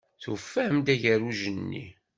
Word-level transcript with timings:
Tufam-d 0.21 0.85
agerruj-nni? 0.93 1.85